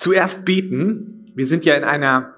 [0.00, 1.30] Zuerst beten.
[1.34, 2.34] Wir sind ja in einer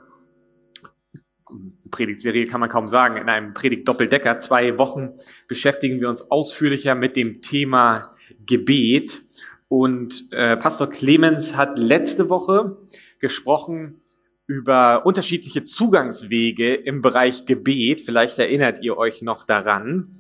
[1.93, 4.41] Predigtserie, kann man kaum sagen, in einem Predigt-Doppeldecker.
[4.41, 5.11] Zwei Wochen
[5.47, 9.23] beschäftigen wir uns ausführlicher mit dem Thema Gebet.
[9.69, 12.79] Und äh, Pastor Clemens hat letzte Woche
[13.21, 14.01] gesprochen
[14.49, 18.01] über unterschiedliche Zugangswege im Bereich Gebet.
[18.01, 20.17] Vielleicht erinnert ihr euch noch daran.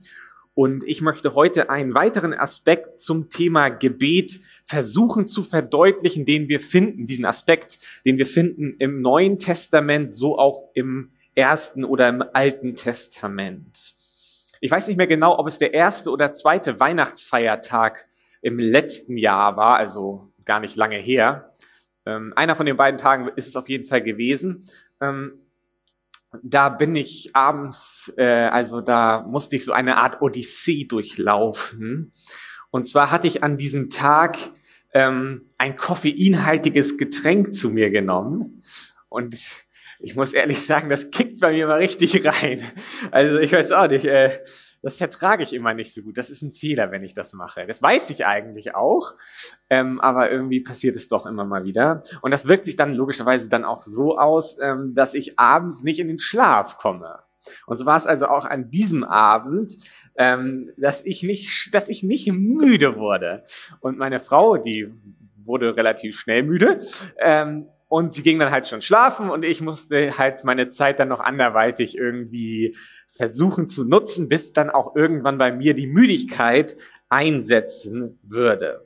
[0.55, 6.61] Und ich möchte heute einen weiteren Aspekt zum Thema Gebet versuchen zu verdeutlichen, den wir
[6.61, 12.23] finden, diesen Aspekt, den wir finden im Neuen Testament, so auch im Ersten oder im
[12.35, 13.95] Alten Testament.
[14.61, 18.07] Ich weiß nicht mehr genau, ob es der erste oder zweite Weihnachtsfeiertag
[18.43, 21.55] im letzten Jahr war, also gar nicht lange her.
[22.05, 24.65] Ähm, einer von den beiden Tagen ist es auf jeden Fall gewesen.
[25.01, 25.42] Ähm,
[26.43, 32.13] da bin ich abends, äh, also da musste ich so eine Art Odyssee durchlaufen.
[32.71, 34.39] Und zwar hatte ich an diesem Tag
[34.95, 38.63] ähm, ein koffeinhaltiges Getränk zu mir genommen.
[39.09, 39.37] Und
[40.01, 42.63] ich muss ehrlich sagen, das kickt bei mir mal richtig rein.
[43.11, 44.31] Also ich weiß auch nicht, äh,
[44.83, 46.19] das vertrage ich immer nicht so gut.
[46.19, 47.67] Das ist ein Fehler, wenn ich das mache.
[47.67, 49.15] Das weiß ich eigentlich auch,
[49.71, 52.03] ähm, aber irgendwie passiert es doch immer mal wieder.
[52.21, 56.01] Und das wirkt sich dann logischerweise dann auch so aus, ähm, dass ich abends nicht
[56.01, 57.21] in den Schlaf komme.
[57.67, 59.77] Und so war es also auch an diesem Abend,
[60.17, 63.45] ähm, dass ich nicht, dass ich nicht müde wurde.
[63.81, 64.93] Und meine Frau, die
[65.45, 66.81] wurde relativ schnell müde.
[67.19, 71.09] Ähm, und sie ging dann halt schon schlafen und ich musste halt meine Zeit dann
[71.09, 72.75] noch anderweitig irgendwie
[73.11, 76.75] versuchen zu nutzen, bis dann auch irgendwann bei mir die Müdigkeit
[77.11, 78.81] einsetzen würde.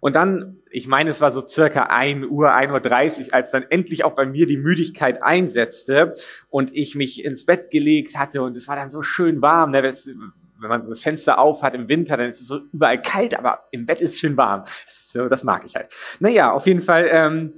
[0.00, 4.04] Und dann, ich meine, es war so circa 1 Uhr, 1.30 Uhr, als dann endlich
[4.04, 6.14] auch bei mir die Müdigkeit einsetzte
[6.50, 9.72] und ich mich ins Bett gelegt hatte und es war dann so schön warm.
[9.72, 9.82] Ne?
[9.82, 13.64] Wenn man das Fenster auf hat im Winter, dann ist es so überall kalt, aber
[13.72, 14.62] im Bett ist es schön warm.
[14.86, 15.92] So, das mag ich halt.
[16.20, 17.54] Naja, auf jeden Fall ähm,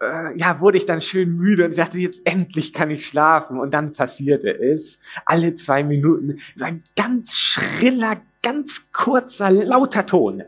[0.00, 3.58] äh, ja, wurde ich dann schön müde und dachte, jetzt endlich kann ich schlafen.
[3.58, 4.98] Und dann passierte es.
[5.26, 10.42] Alle zwei Minuten so ein ganz schriller, ganz kurzer, lauter Ton.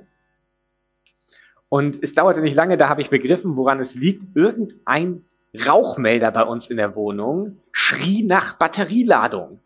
[1.69, 4.37] Und es dauerte nicht lange, da habe ich begriffen, woran es liegt.
[4.37, 5.25] Irgendein
[5.67, 9.61] Rauchmelder bei uns in der Wohnung schrie nach Batterieladung.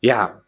[0.00, 0.42] Ja,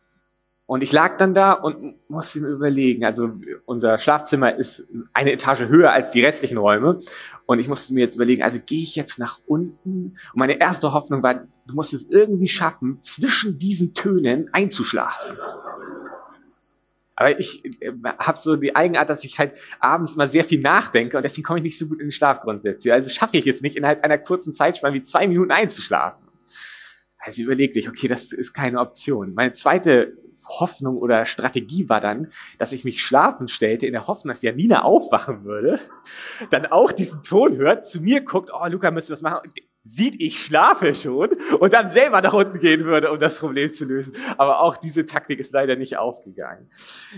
[0.71, 3.33] und ich lag dann da und musste mir überlegen, also
[3.65, 7.01] unser Schlafzimmer ist eine Etage höher als die restlichen Räume.
[7.45, 10.15] Und ich musste mir jetzt überlegen, also gehe ich jetzt nach unten?
[10.33, 15.37] Und meine erste Hoffnung war, du musst es irgendwie schaffen, zwischen diesen Tönen einzuschlafen.
[17.17, 21.17] Aber ich äh, habe so die Eigenart, dass ich halt abends immer sehr viel nachdenke
[21.17, 22.93] und deswegen komme ich nicht so gut in den Schlaf grundsätzlich.
[22.93, 26.29] Also schaffe ich jetzt nicht, innerhalb einer kurzen Zeitspanne wie zwei Minuten einzuschlafen.
[27.19, 29.35] Also überlegte ich, okay, das ist keine Option.
[29.35, 32.29] Meine zweite Hoffnung oder Strategie war dann,
[32.59, 35.79] dass ich mich schlafen stellte, in der Hoffnung, dass Janina aufwachen würde,
[36.51, 39.51] dann auch diesen Ton hört, zu mir guckt, oh, Luca müsste das machen
[39.85, 43.87] sieht, ich schlafe schon und dann selber nach unten gehen würde, um das Problem zu
[43.87, 44.13] lösen.
[44.37, 46.69] Aber auch diese Taktik ist leider nicht aufgegangen.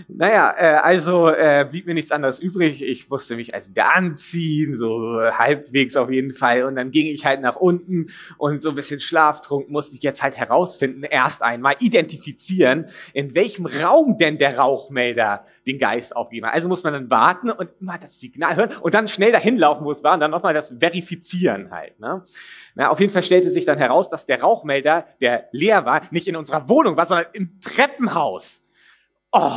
[0.07, 2.81] Naja, äh, also äh, blieb mir nichts anderes übrig.
[2.81, 6.63] Ich musste mich also wieder anziehen, so halbwegs auf jeden Fall.
[6.63, 8.07] Und dann ging ich halt nach unten
[8.37, 13.65] und so ein bisschen Schlaftrunk musste ich jetzt halt herausfinden, erst einmal identifizieren, in welchem
[13.65, 16.45] Raum denn der Rauchmelder den Geist aufgeben.
[16.45, 19.85] Also muss man dann warten und immer das Signal hören und dann schnell dahin laufen,
[19.85, 21.99] wo es war und dann nochmal das Verifizieren halt.
[21.99, 22.23] Ne?
[22.75, 26.27] Na, auf jeden Fall stellte sich dann heraus, dass der Rauchmelder, der leer war, nicht
[26.27, 28.63] in unserer Wohnung war, sondern im Treppenhaus.
[29.31, 29.51] Oh,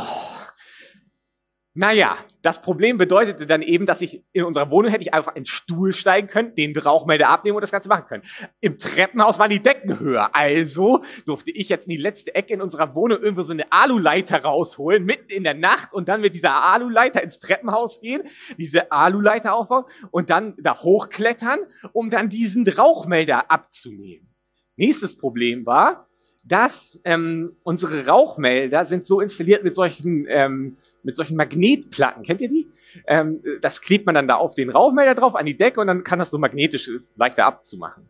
[1.77, 5.45] naja, das Problem bedeutete dann eben, dass ich in unserer Wohnung hätte ich einfach einen
[5.45, 8.23] Stuhl steigen können, den Rauchmelder abnehmen und das Ganze machen können.
[8.61, 10.35] Im Treppenhaus waren die Decken höher.
[10.35, 14.41] Also durfte ich jetzt in die letzte Ecke in unserer Wohnung irgendwo so eine Aluleiter
[14.41, 18.23] rausholen, mitten in der Nacht und dann mit dieser Aluleiter ins Treppenhaus gehen,
[18.57, 21.59] diese Aluleiter aufbauen und dann da hochklettern,
[21.93, 24.33] um dann diesen Rauchmelder abzunehmen.
[24.77, 26.07] Nächstes Problem war,
[26.47, 32.23] dass ähm, unsere Rauchmelder sind so installiert mit solchen, ähm, mit solchen Magnetplatten.
[32.23, 32.67] Kennt ihr die?
[33.05, 36.03] Ähm, das klebt man dann da auf den Rauchmelder drauf, an die Decke und dann
[36.03, 38.09] kann das so magnetisch ist, leichter abzumachen.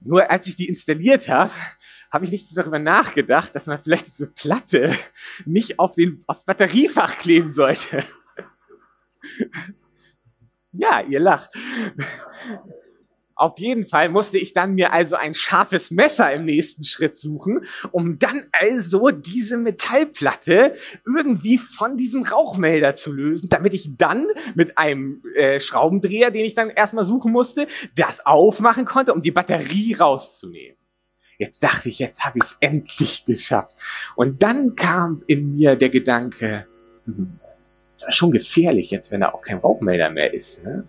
[0.00, 1.52] Nur als ich die installiert habe,
[2.10, 4.92] habe ich nicht so darüber nachgedacht, dass man vielleicht diese Platte
[5.44, 7.98] nicht auf den aufs Batteriefach kleben sollte.
[10.72, 11.54] ja, ihr lacht.
[13.36, 17.64] Auf jeden Fall musste ich dann mir also ein scharfes Messer im nächsten Schritt suchen,
[17.90, 24.78] um dann also diese Metallplatte irgendwie von diesem Rauchmelder zu lösen, damit ich dann mit
[24.78, 27.66] einem äh, Schraubendreher, den ich dann erstmal suchen musste,
[27.96, 30.78] das aufmachen konnte, um die Batterie rauszunehmen.
[31.36, 33.76] Jetzt dachte ich, jetzt habe ich es endlich geschafft.
[34.14, 36.66] Und dann kam in mir der Gedanke,
[37.04, 37.40] hm,
[37.96, 40.62] ist schon gefährlich jetzt, wenn da auch kein Rauchmelder mehr ist.
[40.62, 40.86] Ne?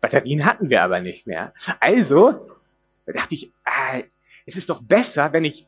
[0.00, 1.52] Batterien hatten wir aber nicht mehr.
[1.80, 2.48] Also
[3.06, 4.02] dachte ich, äh,
[4.46, 5.66] es ist doch besser, wenn ich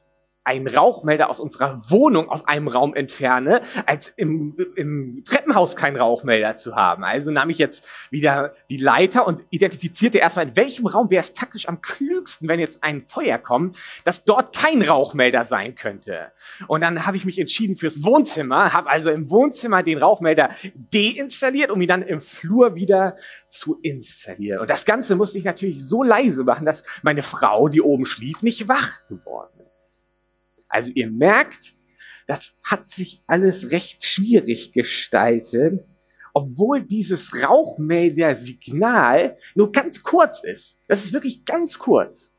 [0.49, 6.57] einen Rauchmelder aus unserer Wohnung aus einem Raum entferne, als im, im Treppenhaus keinen Rauchmelder
[6.57, 7.05] zu haben.
[7.05, 11.35] Also nahm ich jetzt wieder die Leiter und identifizierte erstmal, in welchem Raum wäre es
[11.35, 16.33] taktisch am klügsten, wenn jetzt ein Feuer kommt, dass dort kein Rauchmelder sein könnte.
[16.67, 21.71] Und dann habe ich mich entschieden fürs Wohnzimmer, habe also im Wohnzimmer den Rauchmelder deinstalliert,
[21.71, 23.17] um ihn dann im Flur wieder
[23.49, 24.61] zu installieren.
[24.61, 28.43] Und das Ganze musste ich natürlich so leise machen, dass meine Frau, die oben schlief,
[28.43, 29.58] nicht wach geworden
[30.69, 31.75] also ihr merkt,
[32.27, 35.85] das hat sich alles recht schwierig gestaltet,
[36.35, 40.79] obwohl dieses Rauchmelder-Signal nur ganz kurz ist.
[40.87, 42.33] Das ist wirklich ganz kurz.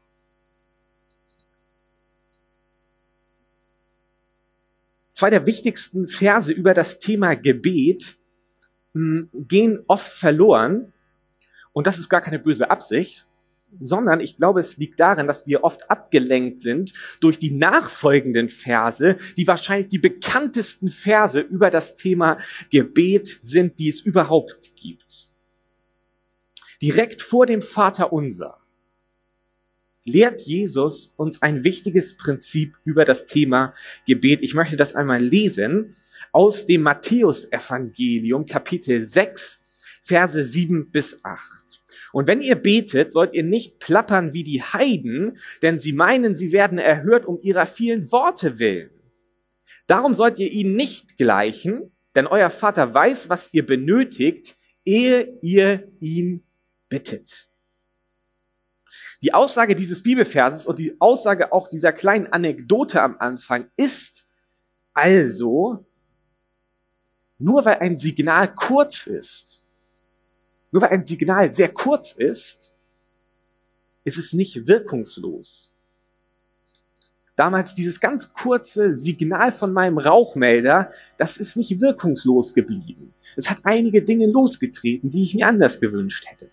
[5.11, 8.17] Zwei der wichtigsten Verse über das Thema Gebet
[8.93, 10.93] mh, hm, gehen oft verloren.
[11.73, 13.27] Und das ist gar keine böse Absicht,
[13.79, 19.15] sondern ich glaube, es liegt darin, dass wir oft abgelenkt sind durch die nachfolgenden Verse,
[19.37, 22.37] die wahrscheinlich die bekanntesten Verse über das Thema
[22.71, 25.29] Gebet sind, die es überhaupt gibt.
[26.81, 28.59] Direkt vor dem Vater unser
[30.05, 33.73] lehrt Jesus uns ein wichtiges Prinzip über das Thema
[34.07, 34.41] Gebet.
[34.41, 35.95] Ich möchte das einmal lesen
[36.31, 39.59] aus dem Matthäusevangelium Kapitel 6,
[40.01, 41.78] Verse 7 bis 8.
[42.11, 46.51] Und wenn ihr betet, sollt ihr nicht plappern wie die Heiden, denn sie meinen, sie
[46.51, 48.89] werden erhört um ihrer vielen Worte willen.
[49.87, 55.91] Darum sollt ihr ihnen nicht gleichen, denn euer Vater weiß, was ihr benötigt, ehe ihr
[55.99, 56.43] ihn
[56.89, 57.49] bittet.
[59.21, 64.25] Die Aussage dieses Bibelverses und die Aussage auch dieser kleinen Anekdote am Anfang ist
[64.93, 65.85] also,
[67.37, 69.63] nur weil ein Signal kurz ist,
[70.71, 72.73] nur weil ein Signal sehr kurz ist,
[74.03, 75.71] ist es nicht wirkungslos.
[77.35, 83.13] Damals dieses ganz kurze Signal von meinem Rauchmelder, das ist nicht wirkungslos geblieben.
[83.37, 86.49] Es hat einige Dinge losgetreten, die ich mir anders gewünscht hätte.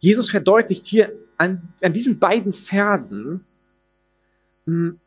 [0.00, 3.46] Jesus verdeutlicht hier an, an diesen beiden Versen,
[4.66, 5.00] hm,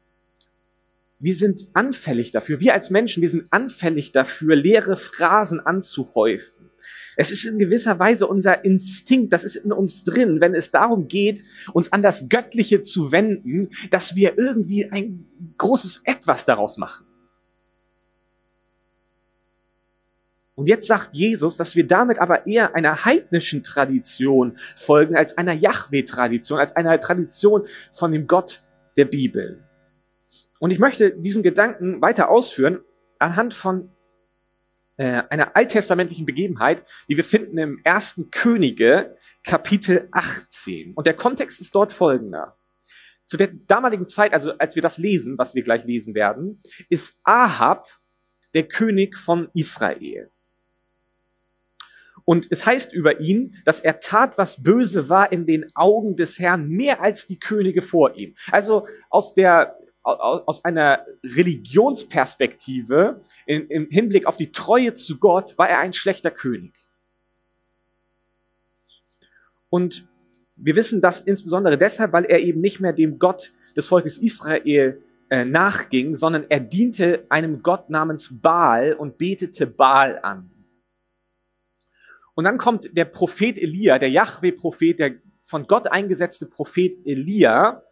[1.20, 6.70] wir sind anfällig dafür, wir als Menschen, wir sind anfällig dafür, leere Phrasen anzuhäufen.
[7.18, 11.08] Es ist in gewisser Weise unser Instinkt, das ist in uns drin, wenn es darum
[11.08, 15.26] geht, uns an das Göttliche zu wenden, dass wir irgendwie ein
[15.58, 17.06] großes Etwas daraus machen.
[20.56, 25.54] Und jetzt sagt Jesus, dass wir damit aber eher einer heidnischen Tradition folgen als einer
[25.54, 28.64] Yahweh-Tradition, als einer Tradition von dem Gott
[28.96, 29.66] der Bibel.
[30.66, 32.80] Und ich möchte diesen Gedanken weiter ausführen
[33.20, 33.92] anhand von
[34.98, 40.96] äh, einer alttestamentlichen Begebenheit, die wir finden im ersten Könige, Kapitel 18.
[40.96, 42.58] Und der Kontext ist dort folgender.
[43.26, 47.14] Zu der damaligen Zeit, also als wir das lesen, was wir gleich lesen werden, ist
[47.24, 47.86] Ahab
[48.56, 50.32] der König von Israel.
[52.24, 56.40] Und es heißt über ihn, dass er tat, was böse war in den Augen des
[56.40, 58.34] Herrn, mehr als die Könige vor ihm.
[58.50, 65.80] Also aus der aus einer Religionsperspektive im Hinblick auf die Treue zu Gott war er
[65.80, 66.74] ein schlechter König.
[69.70, 70.08] Und
[70.56, 75.02] wir wissen das insbesondere deshalb, weil er eben nicht mehr dem Gott des Volkes Israel
[75.30, 80.52] äh, nachging, sondern er diente einem Gott namens Baal und betete Baal an.
[82.36, 87.84] Und dann kommt der Prophet Elia, der Yahweh-Prophet, der von Gott eingesetzte Prophet Elia,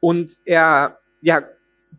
[0.00, 1.42] und er ja,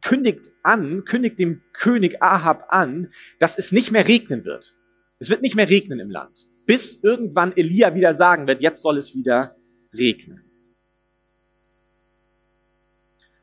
[0.02, 3.10] kündigt an, kündigt dem König Ahab an,
[3.40, 4.76] dass es nicht mehr regnen wird.
[5.20, 6.48] Es wird nicht mehr regnen im Land.
[6.66, 9.56] Bis irgendwann Elia wieder sagen wird, jetzt soll es wieder
[9.94, 10.52] regnen.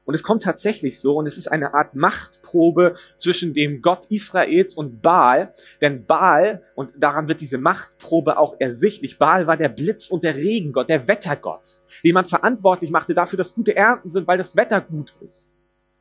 [0.09, 4.75] Und es kommt tatsächlich so, und es ist eine Art Machtprobe zwischen dem Gott Israels
[4.75, 5.53] und Baal.
[5.83, 10.35] Denn Baal, und daran wird diese Machtprobe auch ersichtlich, Baal war der Blitz- und der
[10.35, 14.81] Regengott, der Wettergott, den man verantwortlich machte dafür, dass gute Ernten sind, weil das Wetter
[14.81, 15.58] gut ist.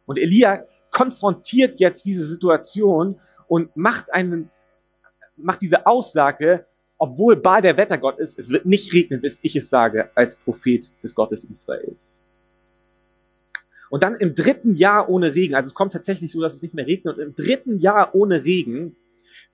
[0.07, 4.49] Und Elia konfrontiert jetzt diese Situation und macht einen,
[5.35, 6.65] macht diese Aussage,
[6.97, 10.91] obwohl Baal der Wettergott ist, es wird nicht regnen, bis ich es sage, als Prophet
[11.03, 11.95] des Gottes Israel.
[13.89, 16.73] Und dann im dritten Jahr ohne Regen, also es kommt tatsächlich so, dass es nicht
[16.73, 18.95] mehr regnet, und im dritten Jahr ohne Regen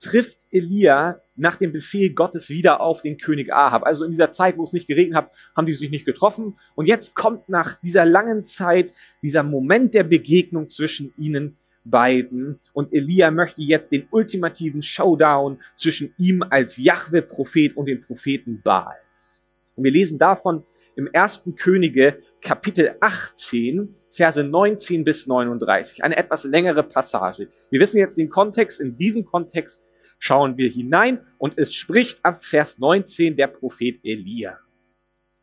[0.00, 3.84] trifft Elia nach dem Befehl Gottes wieder auf den König Ahab.
[3.84, 6.56] Also in dieser Zeit, wo es nicht geregnet hat, haben die sich nicht getroffen.
[6.74, 12.60] Und jetzt kommt nach dieser langen Zeit dieser Moment der Begegnung zwischen ihnen beiden.
[12.72, 19.52] Und Elia möchte jetzt den ultimativen Showdown zwischen ihm als Jahwe-Prophet und den Propheten Baals.
[19.76, 20.64] Und wir lesen davon
[20.96, 26.04] im ersten Könige Kapitel 18, Verse 19 bis 39.
[26.04, 27.48] Eine etwas längere Passage.
[27.70, 28.82] Wir wissen jetzt den Kontext.
[28.82, 34.58] In diesen Kontext schauen wir hinein und es spricht ab Vers 19 der Prophet Elia.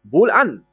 [0.04, 0.64] Wohlan!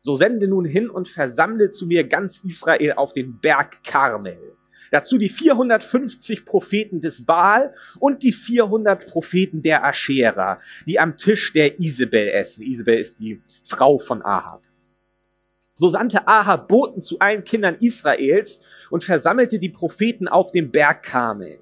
[0.00, 4.56] So sende nun hin und versammle zu mir ganz Israel auf den Berg Karmel.
[4.90, 11.52] Dazu die 450 Propheten des Baal und die 400 Propheten der Aschera, die am Tisch
[11.52, 12.64] der Isabel essen.
[12.64, 14.67] Isabel ist die Frau von Ahab.
[15.78, 21.04] So sandte Ahab Boten zu allen Kindern Israels und versammelte die Propheten auf dem Berg
[21.04, 21.60] Karmel.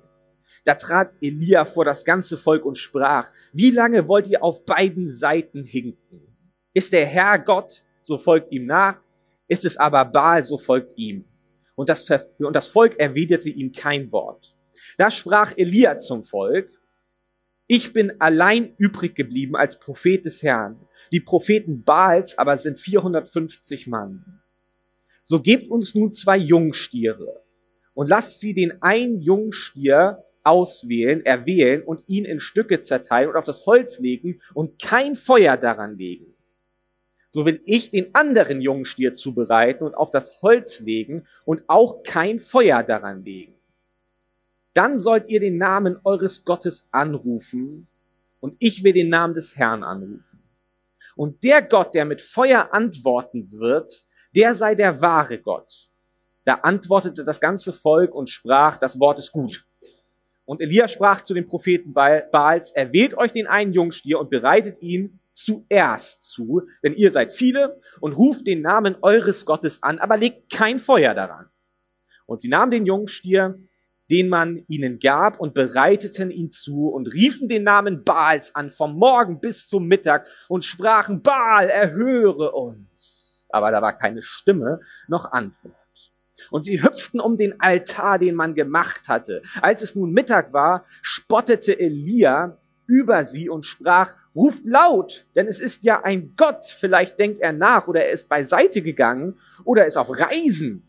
[0.65, 5.07] Da trat Elia vor das ganze Volk und sprach, wie lange wollt ihr auf beiden
[5.07, 6.35] Seiten hinken?
[6.73, 9.03] Ist der Herr Gott, so folgt ihm nach,
[9.49, 11.27] ist es aber Baal, so folgt ihm.
[11.75, 12.09] Und das,
[12.39, 14.57] und das Volk erwiderte ihm kein Wort.
[14.97, 16.71] Da sprach Elia zum Volk,
[17.67, 20.81] ich bin allein übrig geblieben als Prophet des Herrn.
[21.13, 24.41] Die Propheten Baals aber sind 450 Mann.
[25.25, 27.43] So gebt uns nun zwei Jungstiere
[27.95, 33.47] und lasst sie den einen Jungstier auswählen, erwählen und ihn in Stücke zerteilen und auf
[33.47, 36.37] das Holz legen und kein Feuer daran legen
[37.37, 42.39] so will ich den anderen Jungstier zubereiten und auf das Holz legen und auch kein
[42.39, 43.55] Feuer daran legen.
[44.73, 47.89] Dann sollt ihr den Namen eures Gottes anrufen
[48.41, 50.39] und ich will den Namen des Herrn anrufen.
[51.17, 54.05] Und der Gott, der mit Feuer antworten wird,
[54.37, 55.89] der sei der wahre Gott.
[56.45, 59.67] Da antwortete das ganze Volk und sprach, das Wort ist gut.
[60.45, 65.19] Und Elia sprach zu den Propheten Baals, erwählt euch den einen Jungstier und bereitet ihn
[65.33, 70.53] zuerst zu, denn ihr seid viele und ruft den Namen eures Gottes an, aber legt
[70.53, 71.47] kein Feuer daran.
[72.27, 73.59] Und sie nahmen den Jungstier,
[74.11, 78.97] den man ihnen gab, und bereiteten ihn zu und riefen den Namen Baals an, vom
[78.97, 83.47] Morgen bis zum Mittag, und sprachen, Baal, erhöre uns.
[83.51, 85.75] Aber da war keine Stimme noch Antwort.
[86.51, 89.43] Und sie hüpften um den Altar, den man gemacht hatte.
[89.63, 95.59] Als es nun Mittag war, spottete Elia über sie und sprach, ruft laut, denn es
[95.59, 96.65] ist ja ein Gott.
[96.67, 100.87] Vielleicht denkt er nach oder er ist beiseite gegangen oder er ist auf Reisen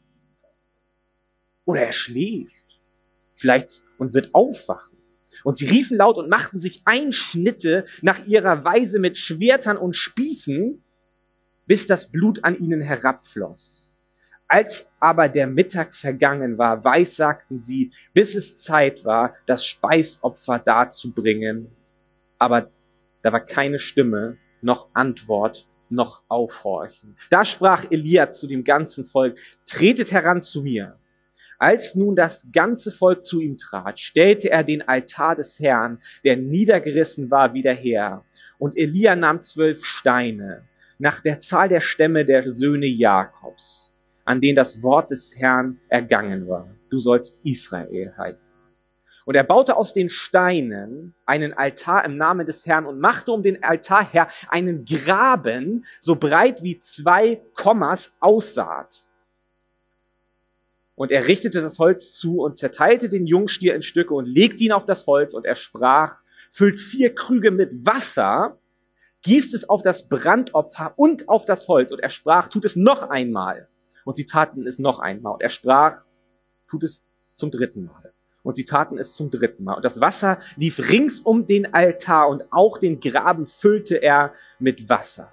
[1.65, 2.66] oder er schläft.
[3.37, 4.97] Vielleicht und wird aufwachen.
[5.43, 10.83] Und sie riefen laut und machten sich Einschnitte nach ihrer Weise mit Schwertern und Spießen,
[11.65, 13.93] bis das Blut an ihnen herabfloss.
[14.47, 21.69] Als aber der Mittag vergangen war, weissagten sie, bis es Zeit war, das Speisopfer darzubringen
[22.37, 22.71] aber
[23.21, 27.15] da war keine Stimme, noch Antwort, noch Aufhorchen.
[27.29, 30.97] Da sprach Elia zu dem ganzen Volk, tretet heran zu mir.
[31.59, 36.37] Als nun das ganze Volk zu ihm trat, stellte er den Altar des Herrn, der
[36.37, 38.23] niedergerissen war, wieder her.
[38.59, 40.63] Und Elia nahm zwölf Steine,
[40.99, 43.91] nach der Zahl der Stämme der Söhne Jakobs,
[44.23, 46.69] an denen das Wort des Herrn ergangen war.
[46.89, 48.57] Du sollst Israel heißen.
[49.25, 53.43] Und er baute aus den Steinen einen Altar im Namen des Herrn und machte um
[53.43, 59.06] den Altar her einen Graben, so breit wie zwei Kommas aussaat.
[60.97, 64.71] Und er richtete das Holz zu und zerteilte den Jungstier in Stücke und legte ihn
[64.71, 66.15] auf das Holz und er sprach,
[66.49, 68.57] füllt vier Krüge mit Wasser,
[69.21, 71.91] gießt es auf das Brandopfer und auf das Holz.
[71.91, 73.67] Und er sprach, tut es noch einmal.
[74.05, 75.33] Und sie taten es noch einmal.
[75.33, 76.01] Und er sprach,
[76.67, 78.11] tut es zum dritten Mal
[78.41, 79.75] und sie taten es zum dritten Mal.
[79.75, 84.89] Und das Wasser lief rings um den Altar und auch den Graben füllte er mit
[84.89, 85.31] Wasser.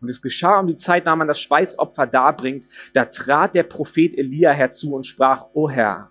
[0.00, 4.16] Und es geschah um die Zeit, da man das Speisopfer darbringt, da trat der Prophet
[4.16, 6.10] Elia herzu und sprach, O Herr,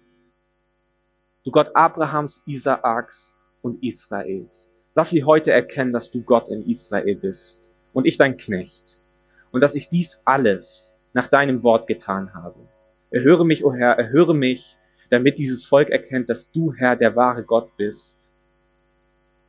[1.44, 7.16] du Gott Abrahams, Isaaks und Israels, lass sie heute erkennen, dass du Gott in Israel
[7.16, 9.02] bist und ich dein Knecht
[9.52, 12.68] und dass ich dies alles nach deinem Wort getan habe.
[13.10, 14.78] Erhöre mich, o Herr, erhöre mich
[15.10, 18.34] damit dieses Volk erkennt, dass du Herr der wahre Gott bist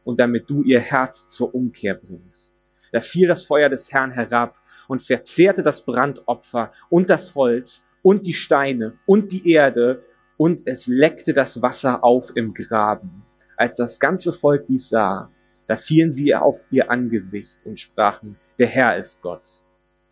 [0.04, 2.54] und damit du ihr Herz zur Umkehr bringst.
[2.92, 4.56] Da fiel das Feuer des Herrn herab
[4.88, 10.02] und verzehrte das Brandopfer und das Holz und die Steine und die Erde
[10.36, 13.24] und es leckte das Wasser auf im Graben.
[13.56, 15.30] Als das ganze Volk dies sah,
[15.66, 19.62] da fielen sie auf ihr Angesicht und sprachen, der Herr ist Gott,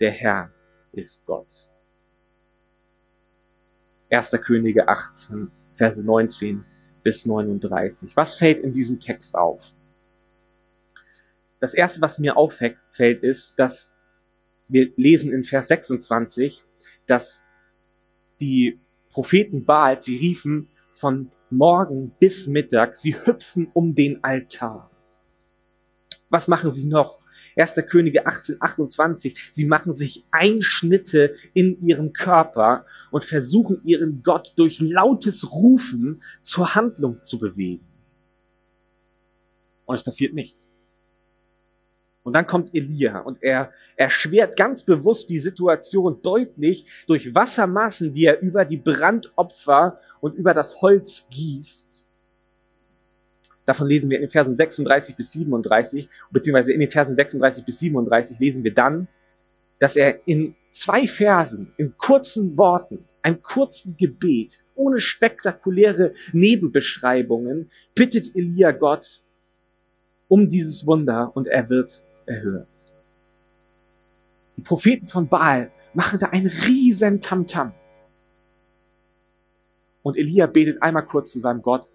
[0.01, 0.51] der Herr
[0.93, 1.71] ist Gott.
[4.11, 4.31] 1.
[4.45, 6.65] Könige 18, Verse 19
[7.03, 8.17] bis 39.
[8.17, 9.76] Was fällt in diesem Text auf?
[11.61, 13.93] Das erste, was mir auffällt, ist, dass
[14.69, 16.65] wir lesen in Vers 26,
[17.07, 17.43] dass
[18.41, 24.91] die Propheten Baal, sie riefen von morgen bis Mittag, sie hüpfen um den Altar.
[26.29, 27.21] Was machen sie noch?
[27.57, 27.77] 1.
[27.89, 29.51] Könige 1828.
[29.53, 36.75] Sie machen sich Einschnitte in ihrem Körper und versuchen ihren Gott durch lautes Rufen zur
[36.75, 37.87] Handlung zu bewegen.
[39.87, 40.71] Und es passiert nichts.
[42.27, 48.25] Und dann kommt Elia und er erschwert ganz bewusst die Situation deutlich durch Wassermassen, die
[48.25, 52.05] er über die Brandopfer und über das Holz gießt.
[53.65, 57.79] Davon lesen wir in den Versen 36 bis 37, beziehungsweise in den Versen 36 bis
[57.79, 59.07] 37 lesen wir dann,
[59.79, 68.35] dass er in zwei Versen, in kurzen Worten, einem kurzen Gebet, ohne spektakuläre Nebenbeschreibungen, bittet
[68.35, 69.23] Elia Gott
[70.27, 72.93] um dieses Wunder und er wird erhört.
[74.57, 77.69] Die Propheten von Baal machen da einen riesen Tamtam.
[77.69, 77.73] -Tam.
[80.03, 81.91] Und Elia betet einmal kurz zu seinem Gott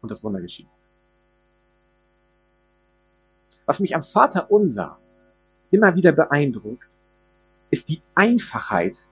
[0.00, 0.68] und das Wunder geschieht.
[3.66, 4.98] Was mich am Vater unser
[5.70, 6.98] immer wieder beeindruckt,
[7.70, 9.06] ist die Einfachheit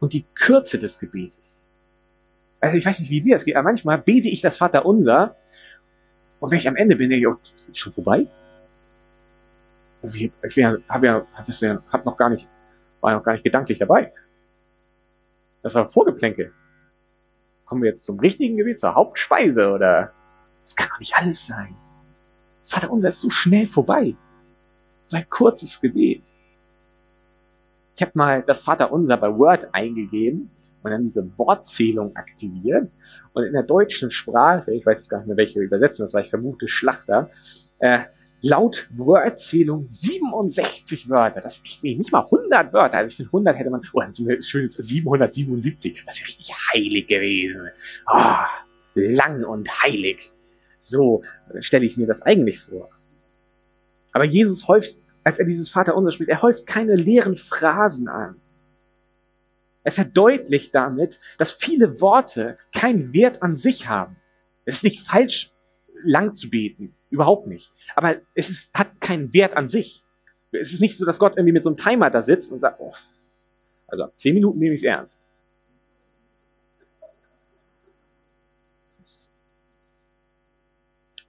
[0.00, 1.64] und die Kürze des Gebetes.
[2.60, 5.36] Also ich weiß nicht, wie dir das geht, aber manchmal bete ich das Vater unser
[6.38, 8.26] und wenn ich am Ende bin, denke ich, oh, ist schon vorbei?
[10.02, 12.48] Ich, ich habe ja, hab das ja, hab noch gar nicht,
[13.00, 14.12] war noch gar nicht gedanklich dabei.
[15.62, 16.52] Das war Vorgeplänke.
[17.64, 20.12] Kommen wir jetzt zum richtigen Gebet, zur Hauptspeise oder?
[20.64, 21.76] Das kann doch nicht alles sein.
[22.60, 24.16] Das Vater unser ist so schnell vorbei.
[25.04, 26.22] So ein kurzes Gebet.
[27.96, 30.50] Ich habe mal das Vater unser bei Word eingegeben
[30.82, 32.90] und dann diese Wortzählung aktiviert.
[33.32, 36.20] Und in der deutschen Sprache, ich weiß jetzt gar nicht mehr welche Übersetzung das war,
[36.20, 37.30] ich vermute Schlachter,
[37.78, 38.00] äh,
[38.42, 41.40] laut Wordzählung 67 Wörter.
[41.40, 41.98] Das ist echt wenig.
[41.98, 42.98] Nicht mal 100 Wörter.
[42.98, 46.02] Also ich finde 100 hätte man, oh, dann sind wir schön 777.
[46.04, 47.70] Das ist richtig heilig gewesen.
[48.12, 48.34] Oh,
[48.94, 50.32] lang und heilig.
[50.80, 51.22] So
[51.60, 52.90] stelle ich mir das eigentlich vor.
[54.12, 58.40] Aber Jesus häuft, als er dieses Vaterunser spielt, er häuft keine leeren Phrasen an.
[59.84, 64.16] Er verdeutlicht damit, dass viele Worte keinen Wert an sich haben.
[64.64, 65.52] Es ist nicht falsch,
[66.04, 66.94] lang zu beten.
[67.12, 67.70] Überhaupt nicht.
[67.94, 70.02] Aber es ist, hat keinen Wert an sich.
[70.50, 72.80] Es ist nicht so, dass Gott irgendwie mit so einem Timer da sitzt und sagt,
[72.80, 72.94] oh,
[73.86, 75.20] also ab zehn Minuten nehme ich es ernst.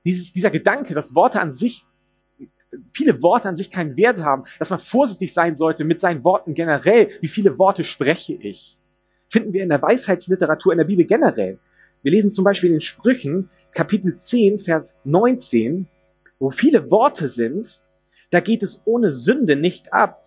[0.05, 1.85] Dieses, dieser Gedanke, dass Worte an sich,
[2.93, 6.53] viele Worte an sich keinen Wert haben, dass man vorsichtig sein sollte mit seinen Worten
[6.53, 7.11] generell.
[7.19, 8.77] Wie viele Worte spreche ich?
[9.27, 11.59] Finden wir in der Weisheitsliteratur in der Bibel generell.
[12.03, 15.87] Wir lesen zum Beispiel in Sprüchen, Kapitel 10, Vers 19,
[16.37, 17.81] wo viele Worte sind,
[18.29, 20.19] da geht es ohne Sünde nicht ab.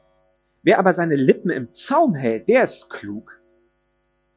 [0.62, 3.41] Wer aber seine Lippen im Zaum hält, der ist klug.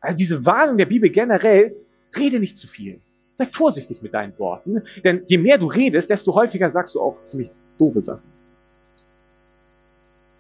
[0.02, 1.75] Also diese Warnung der Bibel generell,
[2.17, 3.02] rede nicht zu viel.
[3.34, 7.23] Sei vorsichtig mit deinen Worten, denn je mehr du redest, desto häufiger sagst du auch
[7.23, 8.30] ziemlich doofe Sachen.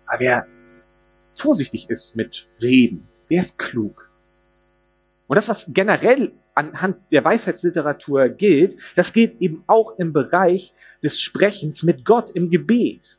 [0.05, 0.47] Aber wer
[1.33, 4.11] vorsichtig ist mit Reden, der ist klug.
[5.27, 11.19] Und das, was generell anhand der Weisheitsliteratur gilt, das gilt eben auch im Bereich des
[11.21, 13.17] Sprechens mit Gott im Gebet.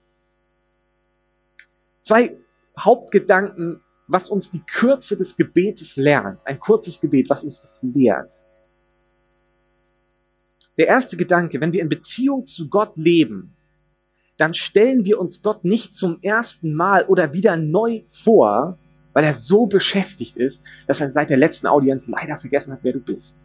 [2.03, 2.37] Zwei
[2.79, 6.47] Hauptgedanken, was uns die Kürze des Gebetes lernt.
[6.47, 8.33] Ein kurzes Gebet, was uns das lehrt.
[10.77, 13.57] Der erste Gedanke, wenn wir in Beziehung zu Gott leben,
[14.37, 18.79] dann stellen wir uns Gott nicht zum ersten Mal oder wieder neu vor,
[19.13, 22.93] weil er so beschäftigt ist, dass er seit der letzten Audienz leider vergessen hat, wer
[22.93, 23.39] du bist.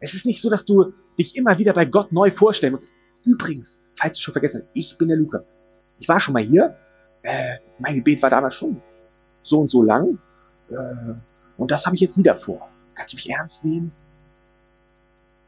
[0.00, 2.88] Es ist nicht so, dass du dich immer wieder bei Gott neu vorstellen musst.
[3.24, 5.44] Übrigens, falls du schon vergessen hast, ich bin der Luca.
[5.98, 6.76] Ich war schon mal hier.
[7.22, 8.80] Äh, mein Gebet war damals schon
[9.42, 10.18] so und so lang.
[10.70, 11.14] Äh,
[11.58, 12.68] und das habe ich jetzt wieder vor.
[12.94, 13.92] Kannst du mich ernst nehmen?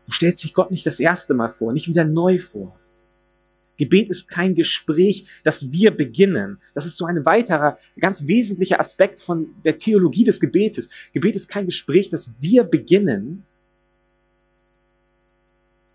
[0.06, 2.78] Du stellst dich Gott nicht das erste Mal vor, nicht wieder neu vor.
[3.82, 6.60] Gebet ist kein Gespräch, das wir beginnen.
[6.72, 10.88] Das ist so ein weiterer, ganz wesentlicher Aspekt von der Theologie des Gebetes.
[11.12, 13.44] Gebet ist kein Gespräch, das wir beginnen,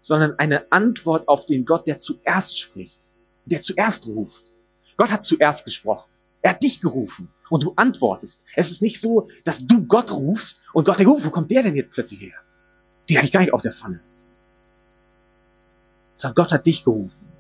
[0.02, 3.00] sondern eine Antwort auf den Gott, der zuerst spricht,
[3.46, 4.52] der zuerst ruft.
[4.98, 6.10] Gott hat zuerst gesprochen.
[6.42, 8.44] Er hat dich gerufen und du antwortest.
[8.58, 11.64] Es ist nicht so, dass du Gott rufst und Gott denkt, oh, wo kommt der
[11.64, 12.36] denn jetzt plötzlich her?
[13.08, 14.02] Die hatte ich gar nicht auf der Pfanne.
[16.16, 17.37] Sondern Gott hat dich gerufen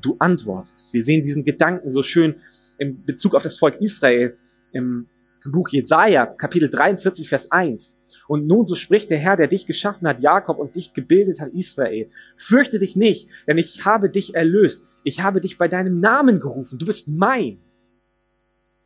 [0.00, 0.92] du antwortest.
[0.92, 2.36] Wir sehen diesen Gedanken so schön
[2.78, 4.36] im Bezug auf das Volk Israel
[4.72, 5.06] im
[5.44, 7.98] Buch Jesaja, Kapitel 43, Vers 1.
[8.26, 11.52] Und nun so spricht der Herr, der dich geschaffen hat, Jakob, und dich gebildet hat,
[11.52, 12.10] Israel.
[12.36, 14.82] Fürchte dich nicht, denn ich habe dich erlöst.
[15.04, 16.78] Ich habe dich bei deinem Namen gerufen.
[16.78, 17.60] Du bist mein.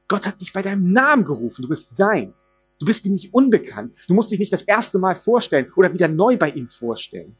[0.08, 1.62] Gott hat dich bei deinem Namen gerufen.
[1.62, 2.34] Du bist sein.
[2.78, 3.94] Du bist ihm nicht unbekannt.
[4.08, 7.36] Du musst dich nicht das erste Mal vorstellen oder wieder neu bei ihm vorstellen.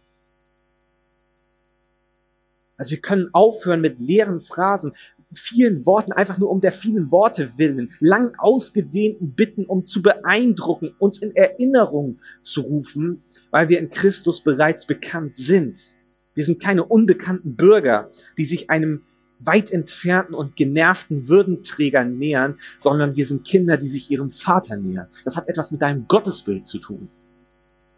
[2.76, 4.92] Also wir können aufhören mit leeren Phrasen,
[5.34, 10.94] vielen Worten, einfach nur um der vielen Worte willen, lang ausgedehnten Bitten, um zu beeindrucken,
[10.98, 15.94] uns in Erinnerung zu rufen, weil wir in Christus bereits bekannt sind.
[16.34, 18.08] Wir sind keine unbekannten Bürger,
[18.38, 19.02] die sich einem
[19.38, 25.08] weit entfernten und genervten Würdenträger nähern, sondern wir sind Kinder, die sich ihrem Vater nähern.
[25.24, 27.08] Das hat etwas mit deinem Gottesbild zu tun.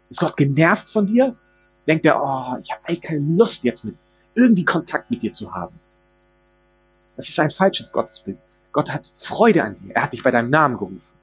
[0.09, 1.35] Ist Gott genervt von dir?
[1.87, 3.95] Denkt er, oh, ich habe eigentlich keine Lust jetzt mit
[4.35, 5.79] irgendwie Kontakt mit dir zu haben.
[7.15, 8.37] Das ist ein falsches Gottesbild.
[8.71, 9.95] Gott hat Freude an dir.
[9.95, 11.17] Er hat dich bei deinem Namen gerufen.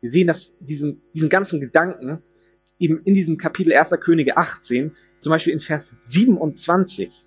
[0.00, 2.22] Wir sehen dass diesen, diesen ganzen Gedanken
[2.78, 3.90] eben in diesem Kapitel 1.
[4.00, 7.26] Könige 18, zum Beispiel in Vers 27,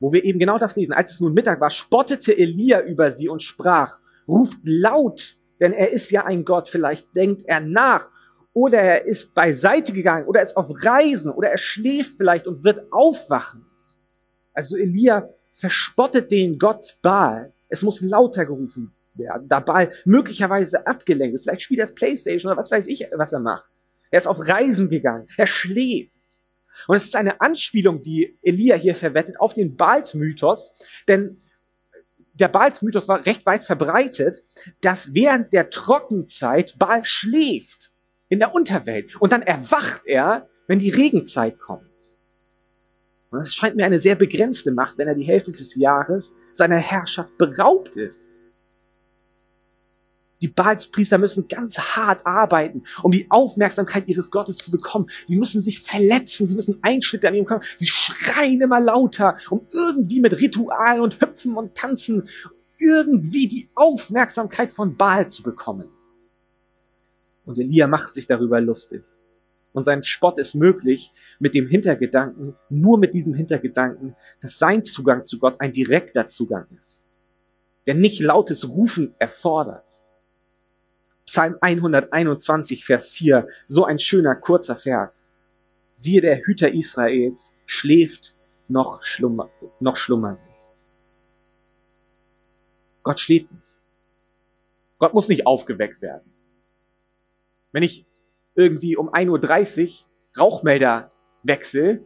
[0.00, 0.92] wo wir eben genau das lesen.
[0.92, 5.90] Als es nun Mittag war, spottete Elia über sie und sprach, ruft laut, denn er
[5.90, 8.08] ist ja ein Gott, vielleicht denkt er nach,
[8.52, 12.64] oder er ist beiseite gegangen, oder er ist auf Reisen, oder er schläft vielleicht und
[12.64, 13.64] wird aufwachen.
[14.52, 17.52] Also Elia verspottet den Gott Baal.
[17.68, 21.42] Es muss lauter gerufen werden, da Baal möglicherweise abgelenkt ist.
[21.44, 23.70] Vielleicht spielt er das Playstation oder was weiß ich, was er macht.
[24.10, 25.26] Er ist auf Reisen gegangen.
[25.38, 26.12] Er schläft.
[26.86, 30.72] Und es ist eine Anspielung, die Elia hier verwettet auf den Baals-Mythos,
[31.08, 31.40] denn
[32.34, 34.42] der Baals-Mythos war recht weit verbreitet,
[34.80, 37.91] dass während der Trockenzeit Baal schläft
[38.32, 41.82] in der Unterwelt und dann erwacht er, wenn die Regenzeit kommt.
[43.28, 46.78] Und es scheint mir eine sehr begrenzte Macht, wenn er die Hälfte des Jahres seiner
[46.78, 48.40] Herrschaft beraubt ist.
[50.40, 55.10] Die Baalspriester müssen ganz hart arbeiten, um die Aufmerksamkeit ihres Gottes zu bekommen.
[55.26, 57.62] Sie müssen sich verletzen, sie müssen Einschnitte an ihm kommen.
[57.76, 62.26] Sie schreien immer lauter, um irgendwie mit Ritualen und Hüpfen und Tanzen
[62.78, 65.90] irgendwie die Aufmerksamkeit von Baal zu bekommen.
[67.44, 69.04] Und Elia macht sich darüber lustig.
[69.72, 75.24] Und sein Spott ist möglich mit dem Hintergedanken, nur mit diesem Hintergedanken, dass sein Zugang
[75.24, 77.10] zu Gott ein direkter Zugang ist,
[77.86, 80.02] der nicht lautes Rufen erfordert.
[81.24, 85.30] Psalm 121, Vers 4, so ein schöner kurzer Vers.
[85.92, 88.36] Siehe, der Hüter Israels schläft
[88.68, 89.50] noch, schlummer,
[89.80, 90.38] noch schlummern.
[93.02, 93.62] Gott schläft nicht.
[94.98, 96.31] Gott muss nicht aufgeweckt werden.
[97.72, 98.06] Wenn ich
[98.54, 101.10] irgendwie um 1.30 Uhr Rauchmelder
[101.42, 102.02] wechsle,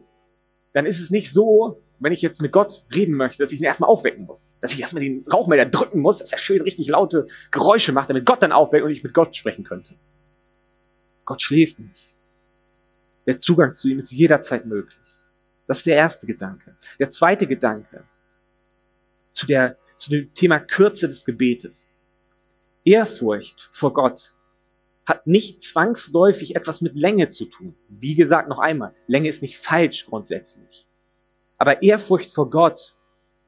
[0.73, 3.65] dann ist es nicht so, wenn ich jetzt mit Gott reden möchte, dass ich ihn
[3.65, 4.47] erstmal aufwecken muss.
[4.61, 8.25] Dass ich erstmal den Rauchmelder drücken muss, dass er schön richtig laute Geräusche macht, damit
[8.25, 9.95] Gott dann aufweckt und ich mit Gott sprechen könnte.
[11.25, 12.15] Gott schläft nicht.
[13.25, 14.97] Der Zugang zu ihm ist jederzeit möglich.
[15.65, 16.77] Das ist der erste Gedanke.
[16.99, 18.05] Der zweite Gedanke
[19.31, 21.91] zu, der, zu dem Thema Kürze des Gebetes.
[22.85, 24.33] Ehrfurcht vor Gott
[25.07, 27.75] hat nicht zwangsläufig etwas mit Länge zu tun.
[27.87, 30.85] Wie gesagt, noch einmal, Länge ist nicht falsch grundsätzlich.
[31.57, 32.95] Aber Ehrfurcht vor Gott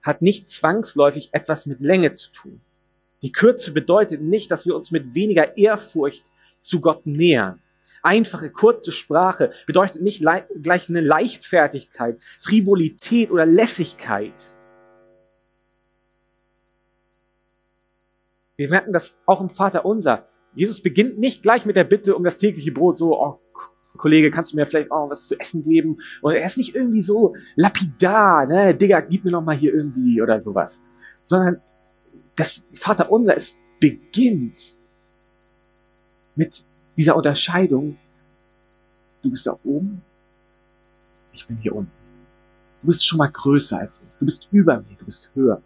[0.02, 2.62] hat nicht zwangsläufig etwas mit Länge zu tun.
[3.22, 6.24] Die Kürze bedeutet nicht, dass wir uns mit weniger Ehrfurcht
[6.60, 7.62] zu Gott nähern.
[8.02, 10.24] Einfache, kurze Sprache bedeutet nicht
[10.63, 14.54] gleich eine Leichtfertigkeit, Frivolität oder Lässigkeit.
[18.56, 20.30] Wir merken das auch im Vater unser.
[20.56, 23.40] Jesus beginnt nicht gleich mit der Bitte um das tägliche Brot, so, oh
[23.98, 25.98] Kollege, kannst du mir vielleicht auch was zu essen geben?
[26.22, 30.22] Und er ist nicht irgendwie so lapidar, ne, Digga, gib mir noch mal hier irgendwie
[30.22, 30.84] oder sowas.
[31.24, 31.62] Sondern
[32.36, 34.78] das Vaterunser, es beginnt
[36.36, 36.64] mit
[36.98, 37.98] dieser Unterscheidung.
[39.22, 40.02] Du bist da oben,
[41.34, 41.92] ich bin hier unten.
[42.82, 44.08] Du bist schon mal größer als ich.
[44.20, 45.62] Du bist über mir, du bist höher.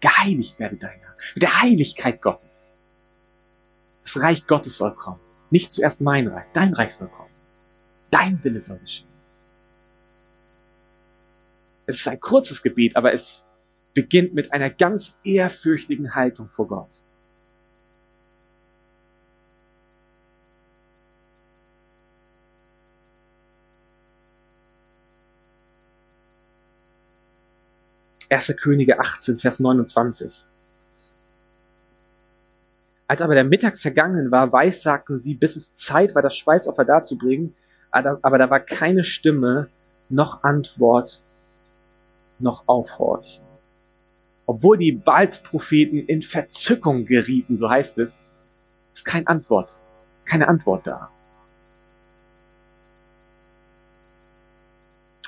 [0.00, 1.16] Geheiligt werde deiner.
[1.34, 2.76] Mit der Heiligkeit Gottes.
[4.12, 5.20] Das Reich Gottes soll kommen.
[5.50, 7.30] Nicht zuerst mein Reich, dein Reich soll kommen.
[8.10, 9.06] Dein Wille soll geschehen.
[11.86, 13.44] Es ist ein kurzes Gebet, aber es
[13.94, 17.04] beginnt mit einer ganz ehrfürchtigen Haltung vor Gott.
[28.28, 30.49] Erste Könige 18, Vers 29.
[33.10, 37.56] Als aber der Mittag vergangen war, weissagten sie, bis es Zeit war, das Speisopfer darzubringen,
[37.90, 39.68] aber da war keine Stimme,
[40.08, 41.20] noch Antwort,
[42.38, 43.42] noch Aufhorchen.
[44.46, 48.20] Obwohl die Baalspropheten in Verzückung gerieten, so heißt es,
[48.92, 49.72] ist keine Antwort,
[50.24, 51.10] keine Antwort da.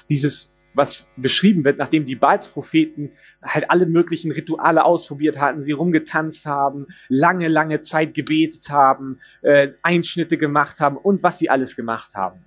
[0.09, 6.47] Dieses was beschrieben wird, nachdem die Balzpropheten halt alle möglichen Rituale ausprobiert hatten, sie rumgetanzt
[6.47, 12.15] haben, lange, lange Zeit gebetet haben, äh, Einschnitte gemacht haben und was sie alles gemacht
[12.15, 12.45] haben.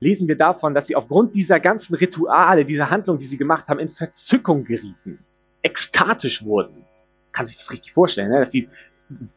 [0.00, 3.78] Lesen wir davon, dass sie aufgrund dieser ganzen Rituale, dieser Handlung, die sie gemacht haben,
[3.78, 5.18] in Verzückung gerieten,
[5.62, 6.84] ekstatisch wurden.
[7.32, 8.40] Kann sich das richtig vorstellen, ne?
[8.40, 8.68] dass sie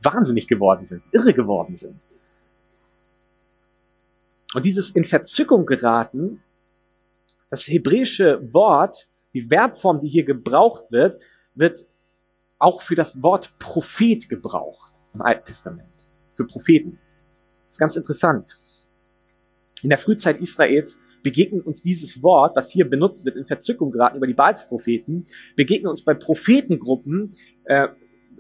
[0.02, 2.06] wahnsinnig geworden sind, irre geworden sind.
[4.54, 6.42] Und dieses in Verzückung geraten
[7.50, 11.18] das hebräische Wort, die Verbform, die hier gebraucht wird,
[11.56, 11.86] wird
[12.60, 16.10] auch für das Wort Prophet gebraucht im Alten Testament.
[16.34, 17.00] Für Propheten.
[17.66, 18.56] Das ist ganz interessant.
[19.82, 24.18] In der Frühzeit Israels begegnet uns dieses Wort, was hier benutzt wird, in Verzückung geraten
[24.18, 27.32] über die Baalspropheten, begegnet uns bei Prophetengruppen,
[27.66, 27.88] äh,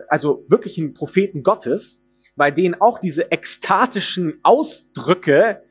[0.07, 2.01] also wirklichen Propheten Gottes,
[2.35, 5.63] bei denen auch diese ekstatischen Ausdrücke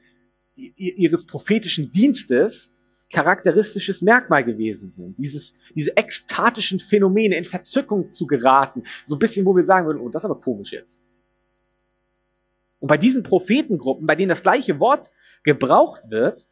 [0.57, 2.72] ihres prophetischen Dienstes
[3.10, 5.18] charakteristisches Merkmal gewesen sind.
[5.18, 8.82] Dieses, diese ekstatischen Phänomene in Verzückung zu geraten.
[9.04, 11.02] So ein bisschen, wo wir sagen würden, oh, das ist aber komisch jetzt.
[12.80, 15.10] Und bei diesen Prophetengruppen, bei denen das gleiche Wort
[15.44, 16.46] gebraucht wird,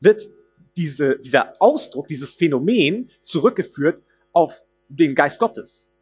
[0.00, 0.28] wird
[0.76, 5.92] diese, dieser Ausdruck, dieses Phänomen zurückgeführt auf den Geist Gottes.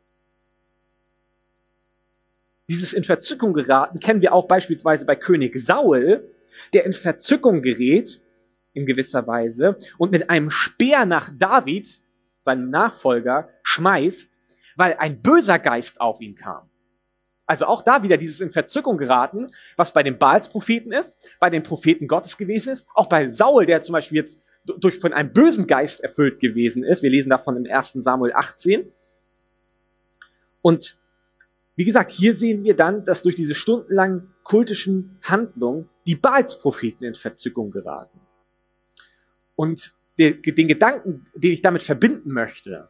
[2.68, 6.28] Dieses in Verzückung geraten kennen wir auch beispielsweise bei König Saul,
[6.72, 8.20] der in Verzückung gerät
[8.76, 12.00] in gewisser Weise und mit einem Speer nach David,
[12.42, 14.32] seinem Nachfolger, schmeißt,
[14.76, 16.70] weil ein böser Geist auf ihn kam.
[17.46, 21.62] Also auch da wieder dieses in Verzückung geraten, was bei den Baals-Propheten ist, bei den
[21.62, 25.68] Propheten Gottes gewesen ist, auch bei Saul, der zum Beispiel jetzt durch von einem bösen
[25.68, 27.02] Geist erfüllt gewesen ist.
[27.02, 27.92] Wir lesen davon im 1.
[28.00, 28.92] Samuel 18.
[30.60, 30.98] Und
[31.76, 37.14] wie gesagt, hier sehen wir dann, dass durch diese stundenlangen kultischen Handlungen die Baals-Propheten in
[37.14, 38.18] Verzückung geraten.
[39.56, 42.88] Und den, Gedanken, den ich damit verbinden möchte,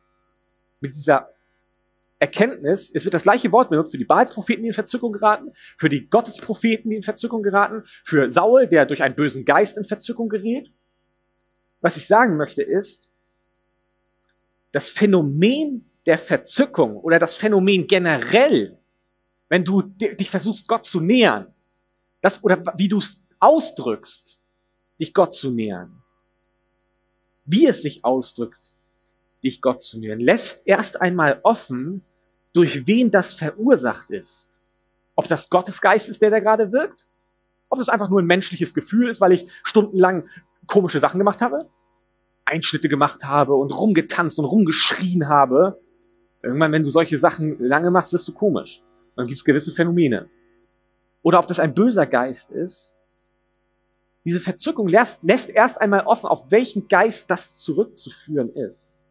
[0.80, 1.30] mit dieser
[2.18, 5.88] Erkenntnis, es wird das gleiche Wort benutzt für die Baalspropheten, die in Verzückung geraten, für
[5.88, 10.28] die Gottespropheten, die in Verzückung geraten, für Saul, der durch einen bösen Geist in Verzückung
[10.28, 10.70] gerät.
[11.80, 13.10] Was ich sagen möchte ist,
[14.72, 18.78] das Phänomen der Verzückung oder das Phänomen generell,
[19.48, 21.54] wenn du dich versuchst, Gott zu nähern,
[22.20, 24.38] das, oder wie du es ausdrückst,
[24.98, 26.02] dich Gott zu nähern,
[27.46, 28.74] wie es sich ausdrückt,
[29.42, 32.02] dich Gott zu nähern, lässt erst einmal offen,
[32.52, 34.60] durch wen das verursacht ist.
[35.14, 37.06] Ob das Gottes Geist ist, der da gerade wirkt?
[37.68, 40.28] Ob das einfach nur ein menschliches Gefühl ist, weil ich stundenlang
[40.66, 41.68] komische Sachen gemacht habe?
[42.44, 45.80] Einschnitte gemacht habe und rumgetanzt und rumgeschrien habe.
[46.42, 48.82] Irgendwann, wenn du solche Sachen lange machst, wirst du komisch.
[49.16, 50.28] Dann gibt es gewisse Phänomene.
[51.22, 52.95] Oder ob das ein böser Geist ist,
[54.26, 59.06] diese Verzückung lässt, lässt erst einmal offen, auf welchen Geist das zurückzuführen ist.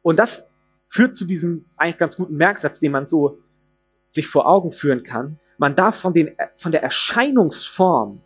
[0.00, 0.44] Und das
[0.88, 3.38] führt zu diesem eigentlich ganz guten Merksatz, den man so
[4.08, 5.38] sich vor Augen führen kann.
[5.58, 8.22] Man darf von, den, von der Erscheinungsform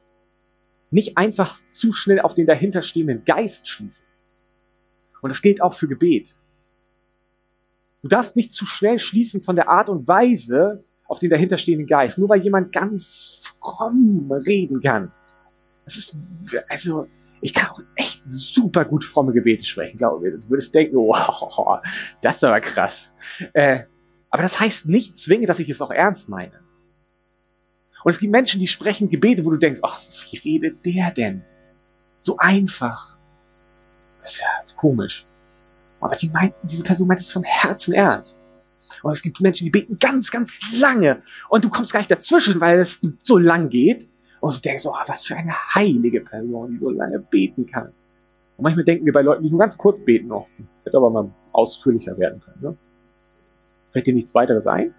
[0.93, 4.07] nicht einfach zu schnell auf den dahinterstehenden Geist schließen.
[5.23, 6.37] Und das gilt auch für Gebet.
[8.03, 12.17] Du darfst nicht zu schnell schließen von der Art und Weise auf den dahinterstehenden Geist,
[12.17, 15.11] nur weil jemand ganz fromm reden kann.
[15.87, 16.17] Das ist,
[16.69, 17.09] also,
[17.41, 20.35] ich kann auch echt super gut fromme Gebete sprechen, glaube ich.
[20.35, 21.81] Du würdest denken, wow,
[22.21, 23.11] das ist aber krass.
[23.55, 23.85] Äh,
[24.31, 26.61] aber das heißt nicht zwingend, dass ich es auch ernst meine.
[28.05, 31.45] Und es gibt Menschen, die sprechen Gebete, wo du denkst, ach, wie redet der denn?
[32.21, 33.17] So einfach.
[34.21, 35.27] Das ist ja komisch.
[36.01, 38.41] Aber die meint, diese Person meint es von Herzen ernst.
[39.03, 42.61] Und es gibt Menschen, die beten ganz, ganz lange und du kommst gar nicht dazwischen,
[42.61, 44.09] weil es so lang geht.
[44.47, 47.89] Und du denkst, oh, was für eine heilige Person, die so lange beten kann.
[48.57, 50.47] Und manchmal denken wir bei Leuten, die nur ganz kurz beten noch,
[50.85, 52.63] hätte aber mal ausführlicher werden können.
[52.63, 52.77] Ne?
[53.91, 54.95] Fällt dir nichts weiteres ein?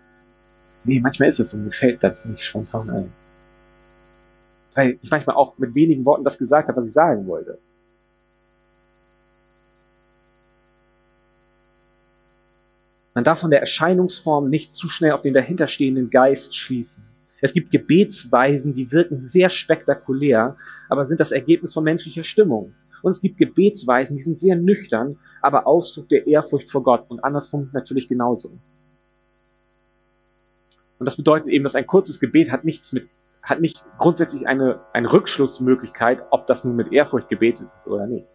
[0.83, 3.13] Nee, manchmal ist es so, mir fällt das nicht spontan ein.
[4.75, 7.57] Weil ich manchmal auch mit wenigen Worten das gesagt habe, was ich sagen wollte.
[13.13, 17.16] Man darf von der Erscheinungsform nicht zu schnell auf den dahinterstehenden Geist schließen.
[17.41, 20.57] Es gibt Gebetsweisen, die wirken sehr spektakulär,
[20.89, 22.73] aber sind das Ergebnis von menschlicher Stimmung.
[23.03, 27.23] Und es gibt Gebetsweisen, die sind sehr nüchtern, aber Ausdruck der Ehrfurcht vor Gott und
[27.23, 28.57] andersrum natürlich genauso.
[30.99, 33.07] Und das bedeutet eben, dass ein kurzes Gebet hat nichts mit,
[33.43, 38.25] hat nicht grundsätzlich eine, eine Rückschlussmöglichkeit, ob das nun mit Ehrfurcht gebetet ist oder nicht.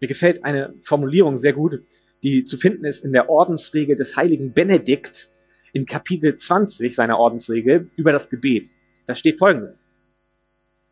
[0.00, 1.82] Mir gefällt eine Formulierung sehr gut,
[2.22, 5.30] die zu finden ist in der Ordensregel des heiligen Benedikt
[5.72, 8.70] in Kapitel 20 seiner Ordensregel über das Gebet.
[9.06, 9.88] Da steht folgendes.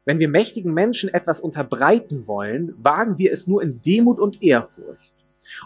[0.04, 5.12] Wenn wir mächtigen Menschen etwas unterbreiten wollen, wagen wir es nur in Demut und Ehrfurcht.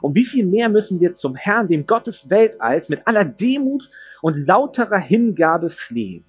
[0.00, 3.88] Und wie viel mehr müssen wir zum Herrn, dem Gott des Weltalls, mit aller Demut
[4.20, 6.24] und lauterer Hingabe flehen?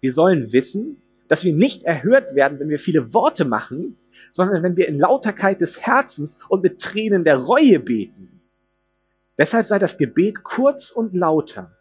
[0.00, 3.96] Wir sollen wissen, dass wir nicht erhört werden, wenn wir viele Worte machen,
[4.30, 8.40] sondern wenn wir in Lauterkeit des Herzens und mit Tränen der Reue beten.
[9.36, 11.76] Deshalb sei das Gebet kurz und lauter.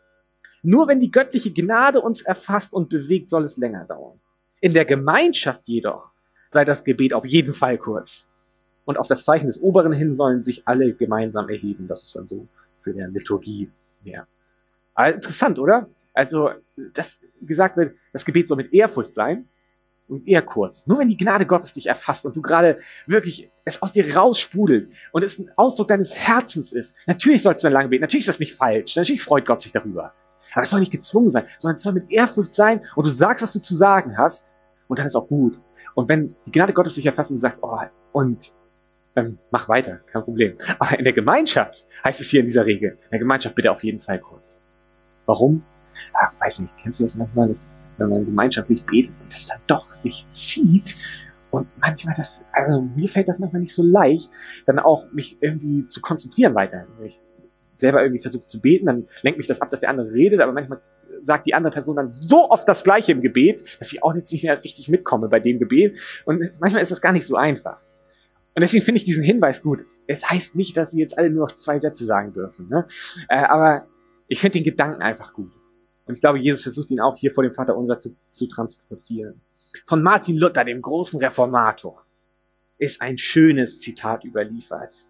[0.62, 4.20] Nur wenn die göttliche Gnade uns erfasst und bewegt, soll es länger dauern.
[4.60, 6.12] In der Gemeinschaft jedoch
[6.50, 8.28] sei das Gebet auf jeden Fall kurz.
[8.86, 11.88] Und auf das Zeichen des Oberen hin sollen sich alle gemeinsam erheben.
[11.88, 12.48] Das ist dann so
[12.82, 13.70] für der Liturgie
[14.04, 14.28] mehr.
[14.94, 15.90] Aber interessant, oder?
[16.18, 16.50] Also,
[16.94, 19.48] dass gesagt wird, das Gebet soll mit Ehrfurcht sein
[20.08, 20.88] und eher kurz.
[20.88, 24.92] Nur wenn die Gnade Gottes dich erfasst und du gerade wirklich es aus dir raussprudelt
[25.12, 26.96] und es ein Ausdruck deines Herzens ist.
[27.06, 28.02] Natürlich sollst du dann lange beten.
[28.02, 28.96] Natürlich ist das nicht falsch.
[28.96, 30.14] Natürlich freut Gott sich darüber.
[30.54, 33.44] Aber es soll nicht gezwungen sein, sondern es soll mit Ehrfurcht sein und du sagst,
[33.44, 34.48] was du zu sagen hast
[34.88, 35.60] und dann ist auch gut.
[35.94, 37.78] Und wenn die Gnade Gottes dich erfasst und du sagst, oh,
[38.14, 38.54] und
[39.16, 40.58] ähm, mach weiter, kein Problem.
[40.80, 43.84] Aber in der Gemeinschaft heißt es hier in dieser Regel, in der Gemeinschaft bitte auf
[43.84, 44.62] jeden Fall kurz.
[45.26, 45.64] Warum?
[46.14, 49.60] Ach, weiß nicht, kennst du das manchmal, dass, wenn man gemeinschaftlich betet und das dann
[49.68, 50.96] doch sich zieht
[51.52, 54.30] und manchmal das, also mir fällt das manchmal nicht so leicht,
[54.66, 56.88] dann auch mich irgendwie zu konzentrieren weiter.
[56.98, 57.20] Wenn ich
[57.76, 60.52] selber irgendwie versuche zu beten, dann lenkt mich das ab, dass der andere redet, aber
[60.52, 60.82] manchmal
[61.22, 64.32] sagt die andere Person dann so oft das Gleiche im Gebet, dass ich auch jetzt
[64.32, 66.00] nicht mehr richtig mitkomme bei dem Gebet.
[66.26, 67.80] Und manchmal ist das gar nicht so einfach.
[68.56, 69.86] Und deswegen finde ich diesen Hinweis gut.
[70.08, 72.68] Es heißt nicht, dass wir jetzt alle nur noch zwei Sätze sagen dürfen.
[72.68, 72.88] Ne?
[73.30, 73.88] Äh, aber
[74.28, 75.52] ich finde den Gedanken einfach gut.
[76.08, 79.42] Und ich glaube, Jesus versucht ihn auch hier vor dem Vater unser zu, zu transportieren.
[79.86, 82.06] Von Martin Luther, dem großen Reformator,
[82.78, 85.06] ist ein schönes Zitat überliefert.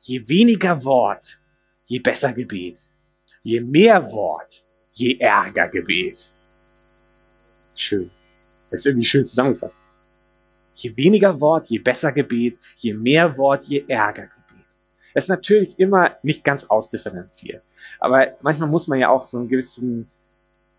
[0.00, 1.40] Je weniger Wort,
[1.86, 2.88] je besser Gebet.
[3.42, 6.32] Je mehr Wort, je ärger Gebet.
[7.74, 8.10] Schön.
[8.70, 9.78] Das ist irgendwie schön zusammengefasst.
[10.74, 12.58] Je weniger Wort, je besser Gebet.
[12.76, 14.28] Je mehr Wort, je ärger
[15.14, 17.62] es ist natürlich immer nicht ganz ausdifferenziert.
[17.98, 20.10] Aber manchmal muss man ja auch so einen gewissen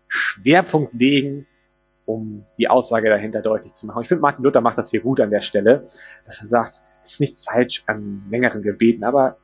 [0.08, 1.46] Schwerpunkt legen,
[2.06, 4.02] um die Aussage dahinter deutlich zu machen.
[4.02, 5.86] Ich finde, Martin Luther macht das hier gut an der Stelle,
[6.24, 9.36] dass er sagt, es ist nichts falsch an längeren Gebeten, aber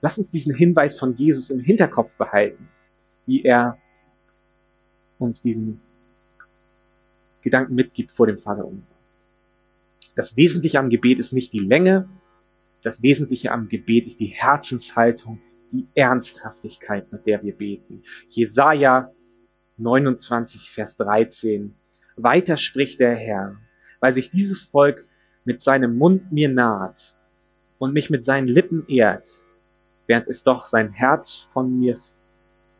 [0.00, 2.68] lass uns diesen Hinweis von Jesus im Hinterkopf behalten,
[3.26, 3.78] wie er
[5.18, 5.80] uns diesen
[7.42, 8.84] Gedanken mitgibt vor dem Vater um.
[10.14, 12.08] Das Wesentliche am Gebet ist nicht die Länge,
[12.82, 15.40] das Wesentliche am Gebet ist die Herzenshaltung,
[15.72, 18.02] die Ernsthaftigkeit, mit der wir beten.
[18.28, 19.12] Jesaja
[19.78, 21.74] 29, Vers 13.
[22.16, 23.56] Weiter spricht der Herr,
[24.00, 25.08] weil sich dieses Volk
[25.44, 27.16] mit seinem Mund mir naht
[27.78, 29.44] und mich mit seinen Lippen ehrt,
[30.06, 31.98] während es doch sein Herz von mir,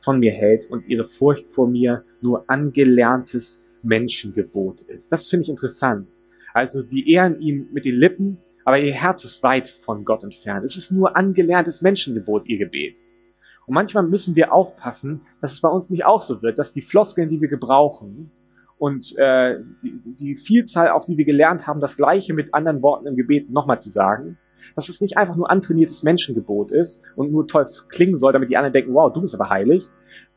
[0.01, 5.11] von mir hält und ihre Furcht vor mir nur angelerntes Menschengebot ist.
[5.11, 6.09] Das finde ich interessant.
[6.53, 10.65] Also die ehren ihn mit den Lippen, aber ihr Herz ist weit von Gott entfernt.
[10.65, 12.97] Es ist nur angelerntes Menschengebot, ihr Gebet.
[13.67, 16.83] Und manchmal müssen wir aufpassen, dass es bei uns nicht auch so wird, dass die
[16.83, 18.31] Floskeln, die wir gebrauchen
[18.79, 23.07] und äh, die, die Vielzahl, auf die wir gelernt haben, das Gleiche mit anderen Worten
[23.07, 24.39] im Gebet nochmal zu sagen,
[24.75, 28.57] dass es nicht einfach nur antrainiertes Menschengebot ist und nur toll klingen soll, damit die
[28.57, 29.89] anderen denken, wow, du bist aber heilig,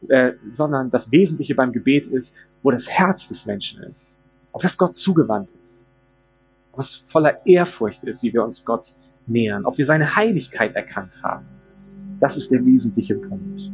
[0.10, 4.20] äh, sondern das Wesentliche beim Gebet ist, wo das Herz des Menschen ist,
[4.52, 5.88] ob das Gott zugewandt ist
[6.78, 8.96] was voller Ehrfurcht ist, wie wir uns Gott
[9.28, 11.46] nähern, ob wir seine Heiligkeit erkannt haben.
[12.20, 13.72] Das ist der wesentliche Punkt.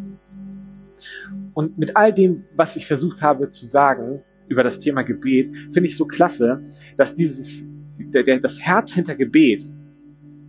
[1.53, 5.87] Und mit all dem, was ich versucht habe zu sagen über das Thema Gebet, finde
[5.87, 6.63] ich so klasse,
[6.97, 7.63] dass dieses,
[7.97, 9.61] der, der, das Herz hinter Gebet,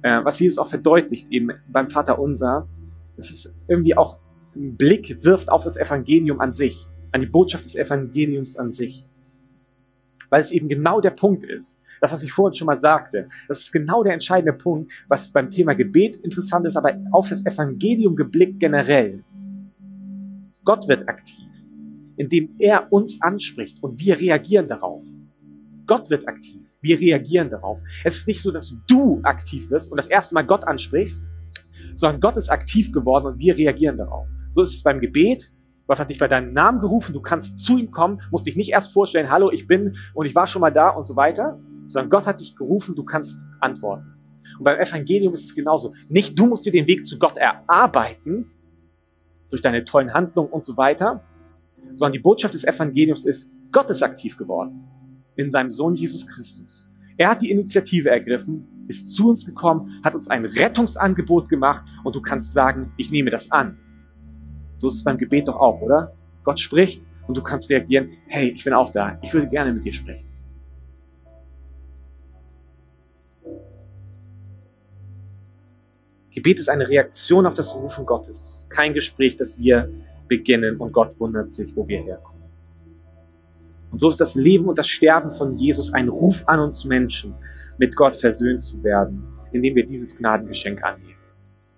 [0.02, 2.68] äh, was Jesus auch verdeutlicht eben beim Vater Unser,
[3.16, 4.18] es irgendwie auch
[4.54, 9.08] einen Blick wirft auf das Evangelium an sich, an die Botschaft des Evangeliums an sich.
[10.30, 13.60] Weil es eben genau der Punkt ist, das, was ich vorhin schon mal sagte, das
[13.60, 18.16] ist genau der entscheidende Punkt, was beim Thema Gebet interessant ist, aber auf das Evangelium
[18.16, 19.22] geblickt generell.
[20.64, 21.46] Gott wird aktiv,
[22.16, 25.04] indem er uns anspricht und wir reagieren darauf.
[25.86, 26.60] Gott wird aktiv.
[26.80, 27.78] Wir reagieren darauf.
[28.02, 31.22] Es ist nicht so, dass du aktiv wirst und das erste Mal Gott ansprichst,
[31.94, 34.26] sondern Gott ist aktiv geworden und wir reagieren darauf.
[34.50, 35.52] So ist es beim Gebet.
[35.86, 38.70] Gott hat dich bei deinem Namen gerufen, du kannst zu ihm kommen, musst dich nicht
[38.70, 41.60] erst vorstellen, hallo, ich bin und ich war schon mal da und so weiter,
[41.92, 44.14] sondern Gott hat dich gerufen, du kannst antworten.
[44.58, 45.94] Und beim Evangelium ist es genauso.
[46.08, 48.50] Nicht du musst dir den Weg zu Gott erarbeiten,
[49.50, 51.22] durch deine tollen Handlungen und so weiter,
[51.94, 54.84] sondern die Botschaft des Evangeliums ist, Gott ist aktiv geworden
[55.36, 56.88] in seinem Sohn Jesus Christus.
[57.18, 62.16] Er hat die Initiative ergriffen, ist zu uns gekommen, hat uns ein Rettungsangebot gemacht und
[62.16, 63.78] du kannst sagen, ich nehme das an.
[64.76, 66.14] So ist es beim Gebet doch auch, oder?
[66.44, 69.84] Gott spricht und du kannst reagieren, hey, ich bin auch da, ich würde gerne mit
[69.84, 70.31] dir sprechen.
[76.32, 79.90] Gebet ist eine Reaktion auf das Rufen Gottes, kein Gespräch, das wir
[80.28, 82.42] beginnen und Gott wundert sich, wo wir herkommen.
[83.90, 87.34] Und so ist das Leben und das Sterben von Jesus ein Ruf an uns Menschen,
[87.76, 89.22] mit Gott versöhnt zu werden,
[89.52, 91.18] indem wir dieses Gnadengeschenk annehmen.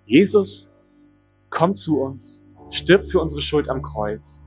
[0.05, 0.71] Jesus
[1.49, 4.41] kommt zu uns, stirbt für unsere Schuld am Kreuz.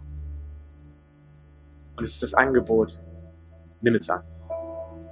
[1.97, 2.99] Und es ist das Angebot,
[3.83, 4.23] nimm es an.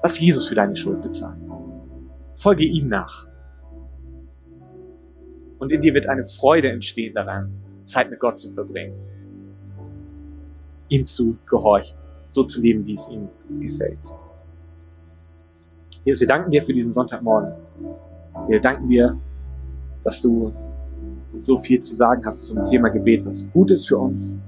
[0.03, 1.51] Lass Jesus für deine Schuld bezahlen.
[2.35, 3.27] Folge ihm nach.
[5.67, 7.51] Und in dir wird eine Freude entstehen daran,
[7.83, 8.95] Zeit mit Gott zu verbringen.
[10.89, 11.99] Ihm zu gehorchen,
[12.29, 13.27] so zu leben, wie es ihm
[13.59, 13.99] gefällt.
[16.05, 17.51] Jesus, wir danken dir für diesen Sonntagmorgen.
[18.47, 19.19] Wir danken dir,
[20.05, 20.55] dass du
[21.37, 24.39] so viel zu sagen hast zum Thema Gebet, was gut ist für uns,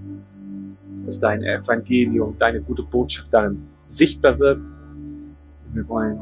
[1.04, 4.58] dass dein Evangelium, deine gute Botschaft darin sichtbar wird.
[4.58, 6.16] Und wir wollen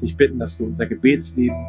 [0.00, 1.66] dich bitten, dass du unser Gebetsleben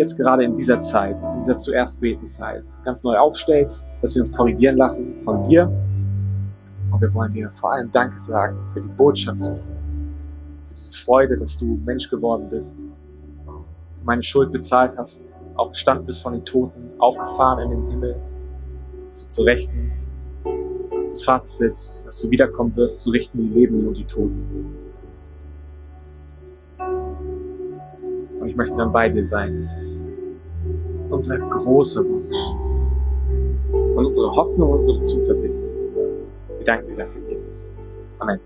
[0.00, 4.32] jetzt gerade in dieser Zeit, in dieser zuerst Betenzeit, ganz neu aufstellst, dass wir uns
[4.32, 5.70] korrigieren lassen von dir.
[6.90, 11.56] Und wir wollen dir vor allem Danke sagen für die Botschaft, für diese Freude, dass
[11.56, 12.80] du Mensch geworden bist,
[14.02, 15.20] meine Schuld bezahlt hast,
[15.54, 18.16] auch gestanden bist von den Toten, aufgefahren in den Himmel,
[19.08, 19.92] dass du zu Rechten
[21.10, 24.89] des Vaters sitzt, dass du wiederkommen wirst, zu richten die Lebenden und die Toten.
[28.60, 29.58] Und ich möchte dann bei dir sein.
[29.58, 30.12] Das ist
[31.08, 32.36] unser großer Wunsch.
[33.72, 35.74] Und unsere Hoffnung, unsere Zuversicht.
[36.58, 37.70] Wir danken dir dafür, Jesus.
[38.18, 38.38] Amen.